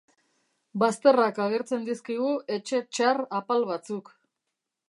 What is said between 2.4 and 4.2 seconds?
etxe txar apal batzuk.